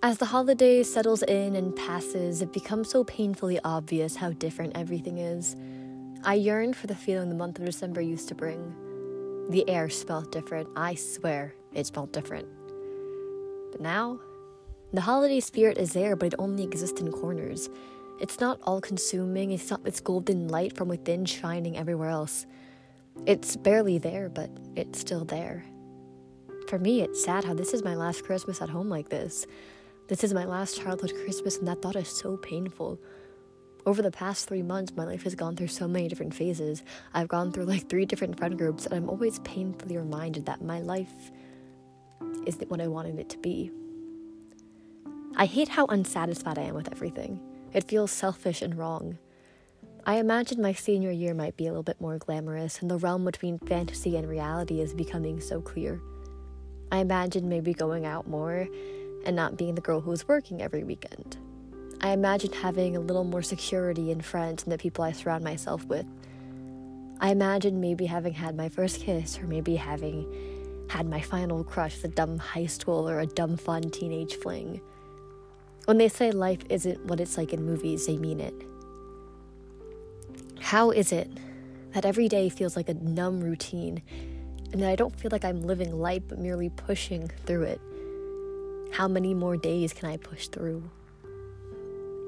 [0.00, 5.18] As the holiday settles in and passes, it becomes so painfully obvious how different everything
[5.18, 5.56] is.
[6.22, 8.76] I yearn for the feeling the month of December used to bring.
[9.50, 10.68] The air smelled different.
[10.76, 12.46] I swear it smelled different.
[13.72, 14.20] But now,
[14.92, 17.68] the holiday spirit is there, but it only exists in corners.
[18.20, 22.46] It's not all consuming, it's not this golden light from within shining everywhere else.
[23.26, 25.64] It's barely there, but it's still there.
[26.68, 29.44] For me, it's sad how this is my last Christmas at home like this.
[30.08, 32.98] This is my last childhood Christmas, and that thought is so painful.
[33.84, 36.82] Over the past three months, my life has gone through so many different phases.
[37.12, 40.80] I've gone through like three different friend groups, and I'm always painfully reminded that my
[40.80, 41.30] life
[42.46, 43.70] isn't what I wanted it to be.
[45.36, 47.38] I hate how unsatisfied I am with everything.
[47.74, 49.18] It feels selfish and wrong.
[50.06, 53.26] I imagine my senior year might be a little bit more glamorous, and the realm
[53.26, 56.00] between fantasy and reality is becoming so clear.
[56.90, 58.66] I imagine maybe going out more
[59.24, 61.36] and not being the girl who was working every weekend.
[62.00, 65.84] I imagine having a little more security in friends and the people I surround myself
[65.86, 66.06] with.
[67.20, 72.02] I imagine maybe having had my first kiss, or maybe having had my final crush
[72.04, 74.80] a dumb high school or a dumb fun teenage fling.
[75.86, 78.54] When they say life isn't what it's like in movies, they mean it.
[80.60, 81.28] How is it
[81.92, 84.02] that every day feels like a numb routine
[84.72, 87.80] and that I don't feel like I'm living life but merely pushing through it?
[88.90, 90.90] How many more days can I push through?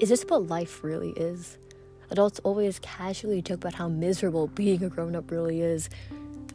[0.00, 1.58] Is this what life really is?
[2.10, 5.88] Adults always casually joke about how miserable being a grown up really is,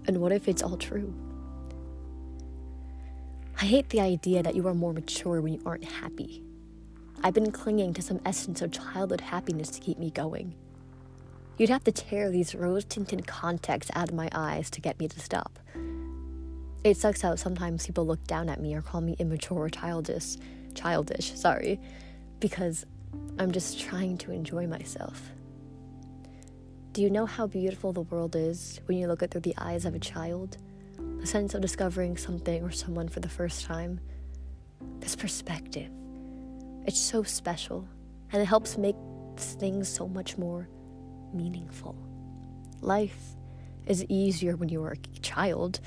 [0.07, 1.13] and what if it's all true?
[3.61, 6.43] I hate the idea that you are more mature when you aren't happy.
[7.23, 10.55] I've been clinging to some essence of childhood happiness to keep me going.
[11.57, 15.07] You'd have to tear these rose tinted contacts out of my eyes to get me
[15.07, 15.57] to stop.
[16.85, 20.37] It sucks out sometimes people look down at me or call me immature or childish,
[20.75, 21.79] childish, sorry,
[22.39, 22.85] because
[23.39, 25.31] I'm just trying to enjoy myself.
[26.91, 29.55] Do you know how beautiful the world is when you look at it through the
[29.57, 30.57] eyes of a child?
[31.17, 33.99] The sense of discovering something or someone for the first time?
[34.99, 35.89] This perspective.
[36.85, 37.87] It's so special,
[38.31, 38.95] and it helps make
[39.37, 40.69] things so much more
[41.33, 41.95] meaningful.
[42.81, 43.35] Life
[43.87, 45.79] is easier when you are a child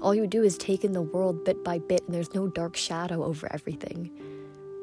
[0.00, 2.76] all you do is take in the world bit by bit, and there's no dark
[2.76, 4.10] shadow over everything,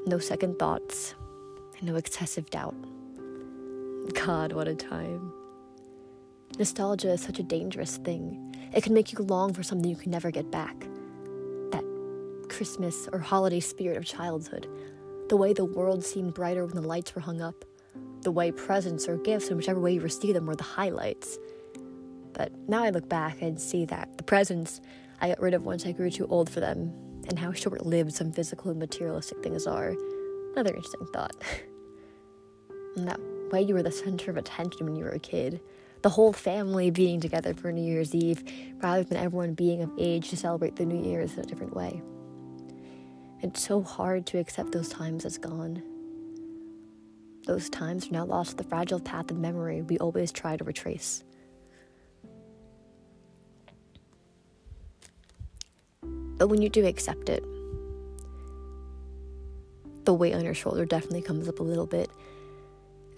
[0.06, 1.16] no second thoughts,
[1.78, 2.76] and no excessive doubt.
[4.14, 5.32] God, what a time.
[6.58, 8.56] Nostalgia is such a dangerous thing.
[8.74, 10.80] It can make you long for something you can never get back.
[11.72, 11.84] That
[12.50, 14.68] Christmas or holiday spirit of childhood.
[15.30, 17.64] The way the world seemed brighter when the lights were hung up.
[18.22, 21.38] The way presents or gifts, in whichever way you received them, were the highlights.
[22.34, 24.81] But now I look back and see that the presents
[25.19, 26.94] I got rid of once I grew too old for them,
[27.30, 29.96] and how short lived some physical and materialistic things are.
[30.53, 31.36] Another interesting thought.
[32.96, 33.20] and that
[33.52, 35.62] way you were the center of attention when you were a kid.
[36.02, 38.44] The whole family being together for New Year's Eve,
[38.81, 42.02] rather than everyone being of age to celebrate the New Year's in a different way.
[43.41, 45.84] It's so hard to accept those times as gone.
[47.46, 50.64] Those times are now lost to the fragile path of memory we always try to
[50.64, 51.24] retrace.
[56.41, 57.44] But when you do accept it,
[60.06, 62.09] the weight on your shoulder definitely comes up a little bit,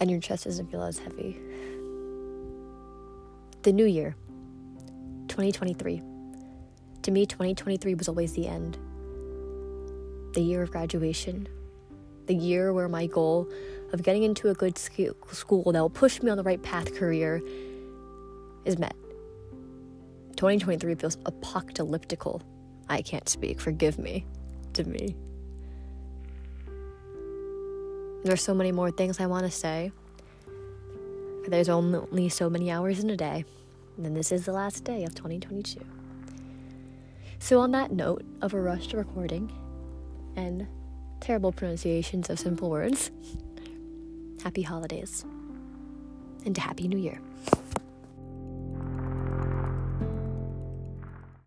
[0.02, 1.40] and your chest doesn't feel as heavy.
[3.62, 4.18] The new year,
[5.30, 6.02] 2023.
[7.04, 8.78] To me, 2023 was always the end.
[10.34, 11.48] The year of graduation,
[12.26, 13.50] the year where my goal
[13.94, 17.42] of getting into a good school that will push me on the right path career
[18.66, 18.98] is met.
[20.36, 22.42] 2023 feels apocalyptical
[22.90, 24.26] I can't speak, forgive me,
[24.74, 25.16] to me.
[28.24, 29.92] There's so many more things I want to say.
[31.48, 33.44] There's only so many hours in a day,
[33.98, 35.82] and this is the last day of 2022.
[37.40, 39.52] So, on that note of a rushed recording
[40.38, 40.66] and
[41.20, 43.12] terrible pronunciations of simple words,
[44.44, 45.26] happy holidays
[46.46, 47.20] and happy new year.